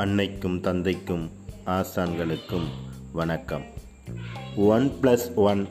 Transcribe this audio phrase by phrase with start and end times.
[0.00, 1.24] அன்னைக்கும் தந்தைக்கும்
[1.74, 2.66] ஆசான்களுக்கும்
[3.18, 3.64] வணக்கம்.
[4.74, 5.62] One plus one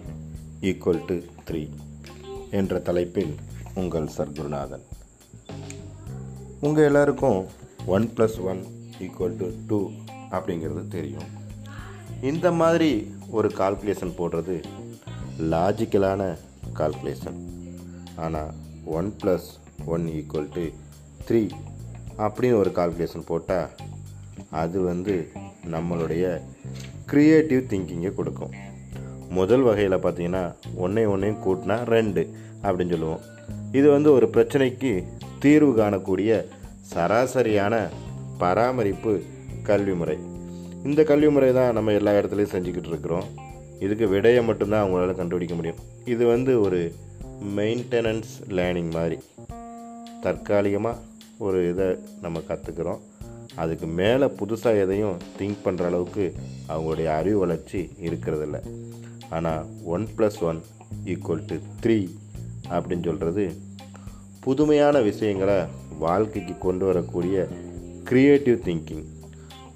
[0.69, 1.15] equal to
[1.47, 1.61] three
[2.59, 3.31] என்ற தலைப்பில்
[3.81, 4.83] உங்கள் சர்க்குருநாதன்.
[6.67, 7.39] உங்கள் எல்லாருக்கும்
[7.95, 8.61] one plus one
[9.05, 9.79] equal to two
[10.35, 11.29] அப்படிங்கிறது தெரியும்.
[12.31, 12.91] இந்த மாதிரி
[13.29, 14.57] ஒரு கால்குலேஷன் போடுறது
[15.53, 16.31] லாஜிக்கலான
[16.81, 17.39] கால்குலேஷன்.
[18.25, 18.51] ஆனால்
[18.99, 19.49] one plus
[19.95, 20.65] one equal to
[21.29, 21.43] three
[22.25, 23.69] அப்படின்னு ஒரு கால்குலேஷன் போட்டால்
[24.49, 25.27] அது வந்து
[25.71, 26.41] நம்மளுடைய
[27.11, 28.51] க்ரியேட்டிவ் திங்கிங்கை கொடுக்கும்.
[29.29, 33.19] முதல் வகையில் பார்த்தீங்கன்னா ஒன்றே ஒன்றையும் கூட்டினா ரெண்டு அப்படின்னு சொல்லுவோம்.
[33.71, 35.03] இது வந்து ஒரு பிரச்சனைக்கு
[35.39, 36.45] தீர்வு காணக்கூடிய
[36.95, 37.89] சராசரியான
[38.37, 39.21] பராமரிப்பு
[39.63, 40.17] கல்வி முறை.
[40.83, 43.23] இந்த கல்வி முறை தான் நம்ம எல்லா இடத்துலையும் செஞ்சுக்கிட்டு இருக்கிறோம்.
[43.79, 45.77] இதுக்கு விடையை மட்டும்தான் அவங்களால கண்டுபிடிக்க முடியும்.
[46.05, 46.93] இது வந்து ஒரு
[47.55, 49.17] மெயின்டெனன்ஸ் லேர்னிங் மாதிரி.
[50.21, 50.97] தற்காலிகமாக
[51.37, 52.99] ஒரு இதை நம்ம கற்றுக்குறோம்
[53.63, 56.25] அதுக்கு மேலே புதுசாக எதையும் திங்க் பண்ணுற அளவுக்கு
[56.71, 58.57] அவங்களுடைய அறிவு வளர்ச்சி இருக்கிறதில்ல.
[59.37, 59.63] ஆனால்
[59.95, 60.59] one plus one
[61.13, 61.97] equal to three
[62.73, 63.45] அப்படின்னு சொல்கிறது
[64.45, 65.57] புதுமையான விஷயங்களை
[66.03, 67.37] வாழ்க்கைக்கு கொண்டு வரக்கூடிய
[68.09, 69.05] க்ரியேட்டிவ் திங்கிங்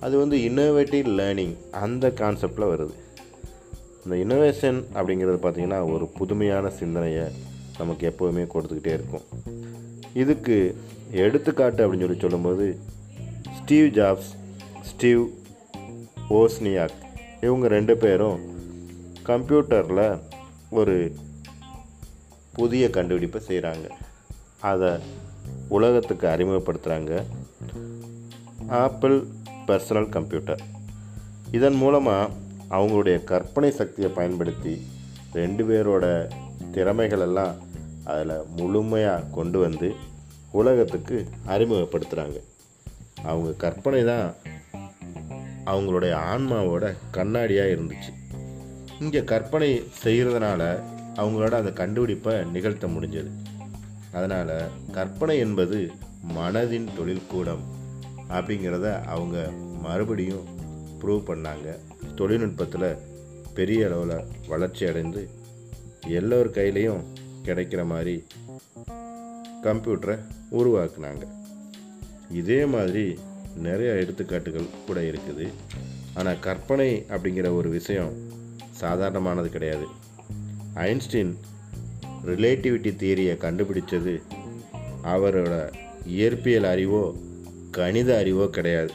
[0.05, 1.53] அது வந்து இன்னோவேட்டிவ் லேர்னிங்
[1.83, 2.95] அந்த கான்செப்டில் வருது.
[4.03, 7.25] இந்த இன்னோவேஷன் அப்படிங்கிறது பார்த்திங்கன்னா ஒரு புதுமையான சிந்தனையை
[7.77, 9.27] நமக்கு எப்போவுமே கொடுத்துக்கிட்டே இருக்கும்.
[10.23, 10.57] இதுக்கு
[11.25, 12.65] எடுத்துக்காட்டு அப்படின்னு சொல்லி சொல்லும்போது
[13.73, 14.27] ஸ்டீவ் ஜாப்ஸ்
[14.83, 15.21] ஸ்டீவ்
[16.31, 16.97] ஓஸ்னியாக்
[17.41, 18.41] இவங்க ரெண்டு பேரும்
[19.23, 20.01] கம்ப்யூட்டரில்
[20.71, 20.95] ஒரு
[22.53, 23.87] புதிய கண்டுபிடிப்பை செய்கிறாங்க
[24.63, 24.91] அதை
[25.69, 27.15] உலகத்துக்கு அறிமுகப்படுத்துகிறாங்க
[28.81, 29.17] ஆப்பிள்
[29.65, 30.63] பர்சனல் கம்ப்யூட்டர்
[31.51, 32.31] இதன் மூலமாக
[32.71, 34.75] அவங்களுடைய கற்பனை சக்தியை பயன்படுத்தி
[35.33, 36.05] ரெண்டு பேரோட
[36.71, 37.55] திறமைகளெல்லாம்
[38.05, 39.91] அதில் முழுமையாக கொண்டு வந்து
[40.53, 42.39] உலகத்துக்கு அறிமுகப்படுத்துகிறாங்க
[43.23, 44.33] அவங்க கற்பனை தான்
[45.65, 48.11] அவங்களுடைய ஆன்மாவோட கண்ணாடியாக இருந்துச்சு.
[48.99, 49.69] இங்கே கற்பனை
[50.03, 50.61] செய்கிறதுனால
[51.15, 53.31] அவங்களோட அந்த கண்டுபிடிப்பை நிகழ்த்த முடிஞ்சது.
[54.11, 54.55] அதனால்
[54.91, 55.91] கற்பனை என்பது
[56.37, 57.63] மனதின் தொழில்கூடம்
[58.29, 59.37] அப்படிங்கிறத அவங்க
[59.85, 60.45] மறுபடியும்
[61.01, 61.77] ப்ரூவ் பண்ணாங்க.
[62.15, 62.99] தொழில்நுட்பத்தில்
[63.53, 65.29] பெரிய அளவில் வளர்ச்சி அடைந்து
[66.19, 67.03] எல்லோர் கையிலையும்
[67.45, 68.15] கிடைக்கிற மாதிரி
[69.63, 70.17] கம்ப்யூட்டரை
[70.51, 71.25] உருவாக்குனாங்க.
[72.29, 73.05] இதே மாதிரி
[73.65, 75.47] நிறைய எடுத்துக்காட்டுகள் கூட இருக்குது.
[76.17, 78.13] ஆனால் கற்பனை அப்படிங்கிற ஒரு விஷயம்
[78.81, 79.87] சாதாரணமானது கிடையாது.
[80.87, 81.33] ஐன்ஸ்டீன்
[82.31, 84.15] ரிலேட்டிவிட்டி தியரியை கண்டுபிடிச்சது
[85.13, 85.53] அவரோட
[86.17, 87.03] இயற்பியல் அறிவோ
[87.77, 88.93] கணித அறிவோ கிடையாது.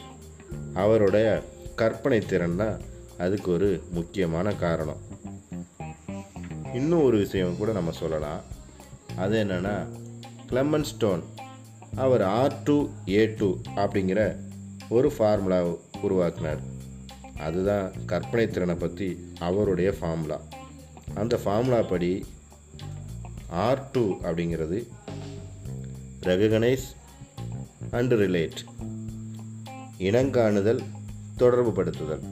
[0.83, 1.27] அவருடைய
[1.81, 2.77] கற்பனை திறன் தான்
[3.25, 5.01] அதுக்கு ஒரு முக்கியமான காரணம்.
[6.79, 8.41] இன்னும் ஒரு விஷயம் கூட நம்ம சொல்லலாம்.
[9.23, 9.75] அது என்னென்னா
[10.49, 11.23] கிளமன் ஸ்டோன்
[11.95, 14.35] அவர் ஆர் டூ ஏ டூ அப்படிங்கிற
[14.89, 15.65] ஒரு ஃபார்முலா
[16.01, 16.61] உருவாக்கினார்.
[17.37, 20.41] அதுதான் கற்பனை திறனை பற்றி அவருடைய ஃபார்முலா
[21.13, 22.25] அந்த ஃபார்முலா படி
[23.49, 24.87] ஆர் டூ அப்படிங்கிறது
[26.19, 26.87] ரெகனைஸ்
[27.91, 28.59] அண்டு ரிலேட்
[29.97, 30.81] இனங்காணுதல்
[31.37, 32.23] தொடர்பு படுத்துதல்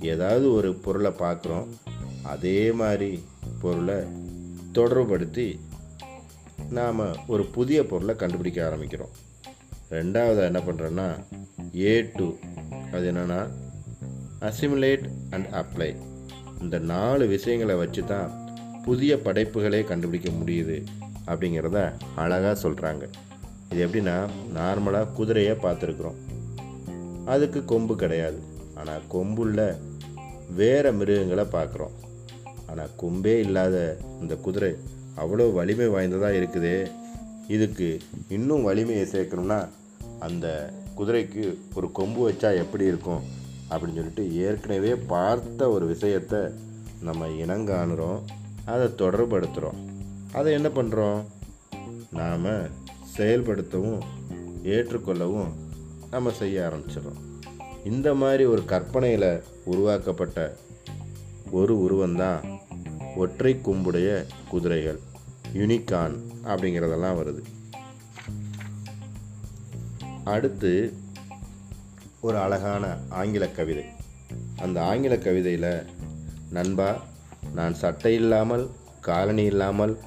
[0.00, 1.68] ஏதாவது ஒரு பொருளை பார்க்குறோம்
[2.22, 3.22] அதே மாதிரி
[3.60, 3.96] பொருளை
[4.72, 5.60] தொடர்புபடுத்தி
[6.76, 9.14] நாம் ஒரு புதிய பொருளை கண்டுபிடிக்க ஆரம்பிக்கிறோம்.
[9.90, 11.06] ரெண்டாவது என்ன பண்ணுறோன்னா
[11.78, 12.26] ஏ டூ
[12.92, 13.40] அது என்னென்னா
[14.48, 15.96] அசிமுலேட் அண்ட் அப்ளை
[16.60, 18.28] இந்த நாலு விஷயங்களை வச்சு தான்
[18.84, 20.76] புதிய படைப்புகளே கண்டுபிடிக்க முடியுது
[21.26, 21.80] அப்படிங்கிறத
[22.14, 23.04] அழகாக சொல்கிறாங்க
[23.70, 24.16] இது எப்படின்னா
[24.54, 26.20] நார்மலாக குதிரையை பார்த்துருக்குறோம்.
[27.24, 28.38] அதுக்கு கொம்பு கிடையாது.
[28.74, 29.76] ஆனால் கொம்புள்ள
[30.60, 31.96] வேறு மிருகங்களை பார்க்குறோம்.
[32.66, 33.76] ஆனால் கொம்பே இல்லாத
[34.20, 34.72] இந்த குதிரை
[35.16, 36.90] அவ்வளோ வலிமை வாய்ந்ததாக இருக்குதே.
[37.48, 37.98] இதுக்கு
[38.28, 39.68] இன்னும் வலிமையை சேர்க்கணும்னா
[40.18, 43.22] அந்த குதிரைக்கு ஒரு கொம்பு வச்சா எப்படி இருக்கும்
[43.70, 46.38] அப்படின்னு சொல்லிட்டு ஏற்கனவே பார்த்த ஒரு விஷயத்தை
[47.02, 48.20] நம்ம இனங்காணுறோம்.
[48.64, 49.78] அதை தொடர்படுத்துகிறோம்
[50.32, 51.22] அதை என்ன பண்ணுறோம்
[52.10, 52.44] நாம்
[53.16, 54.00] செயல்படுத்தவும்
[54.64, 55.48] ஏற்றுக்கொள்ளவும்
[56.10, 57.20] நம்ம செய்ய ஆரம்பிச்சிடறோம்.
[57.84, 60.56] இந்த மாதிரி ஒரு கற்பனையில் உருவாக்கப்பட்ட
[61.50, 62.59] ஒரு உருவந்தான்
[63.16, 65.00] ஒற்றை கும்புடைய குதிரைகள்
[65.54, 66.14] யூனிகான்
[66.44, 67.42] அப்படிங்கிறதெல்லாம் வருது.
[70.24, 70.92] அடுத்து
[72.20, 73.84] ஒரு அழகான ஆங்கில கவிதை.
[74.56, 75.86] அந்த ஆங்கில கவிதையில்
[76.50, 77.02] நண்பா
[77.54, 78.70] நான் சட்டை இல்லாமல்
[79.00, 79.98] காலனி இல்லாமல்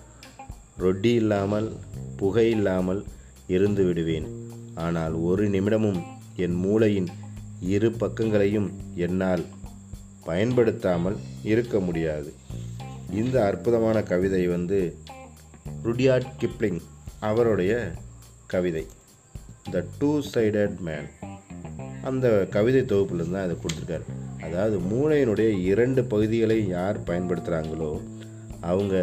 [0.78, 1.76] ரொட்டி இல்லாமல்
[2.18, 3.06] புகை இல்லாமல்
[3.48, 4.50] இருந்து விடுவேன்.
[4.76, 6.02] ஆனால் ஒரு நிமிடமும்
[6.36, 7.08] என் மூளையின்
[7.60, 9.46] இரு பக்கங்களையும் என்னால்
[10.24, 12.34] பயன்படுத்தாமல் இருக்க முடியாது.
[13.22, 14.80] இந்த அற்புதமான கவிதை வந்து
[15.84, 16.82] ருடியார்ட் கிப்ளிங்
[17.20, 17.74] அவருடைய
[18.48, 18.84] கவிதை
[19.72, 21.10] த டூ சைடட் மேன்
[22.02, 24.06] அந்த கவிதை தொகுப்புலேருந்து தான் அதை கொடுத்துருக்காரு.
[24.46, 27.92] அதாவது மூளையினுடைய இரண்டு பகுதிகளை யார் பயன்படுத்துகிறாங்களோ
[28.62, 28.96] அவங்க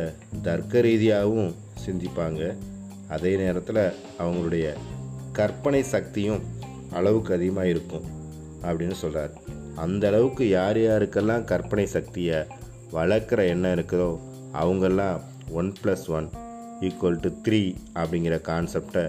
[0.42, 1.54] தர்க்க ரீதியாகவும்
[1.86, 2.42] சிந்திப்பாங்க.
[3.08, 3.82] அதே நேரத்தில்
[4.18, 4.66] அவங்களுடைய
[5.32, 6.42] கற்பனை சக்தியும்
[6.98, 8.06] அளவுக்கு அதிகமாக இருக்கும்
[8.62, 9.32] அப்படின்னு சொல்கிறார்
[9.74, 12.38] அந்த அளவுக்கு யார் யாருக்கெல்லாம் கற்பனை சக்தியை
[12.92, 14.10] வளர்க்குற எண்ணம் இருக்குதோ
[14.52, 15.20] அவங்கெல்லாம்
[15.52, 16.28] one plus one
[16.81, 17.60] equal to three
[17.94, 19.04] அப்படிங்கிற கான்செப்டை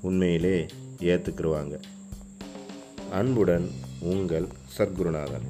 [0.00, 0.56] உண்மையிலே
[1.12, 1.74] ஏற்றுக்குருவாங்க
[3.12, 3.66] அன்புடன்
[4.12, 5.46] உங்கள் சத்குருநாதன்.